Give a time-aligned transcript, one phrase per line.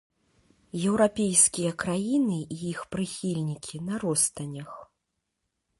[0.91, 4.71] Еўрапейскія краіны і іх прыхільнікі на ростанях.